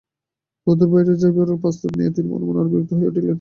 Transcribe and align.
বধূর 0.67 0.89
যাইবার 1.21 1.47
প্রস্তাবে 1.63 2.03
তিনি 2.15 2.27
মনে 2.31 2.45
মনে 2.47 2.59
আরো 2.61 2.69
বিরক্ত 2.71 2.91
হইয়া 2.93 3.09
উঠিলেন। 3.09 3.29